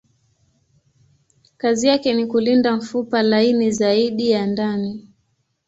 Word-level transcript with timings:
Kazi 1.57 1.87
yake 1.87 2.13
ni 2.13 2.25
kulinda 2.25 2.75
mfupa 2.75 3.21
laini 3.23 3.71
zaidi 3.71 4.31
ya 4.31 4.45
ndani. 4.47 5.07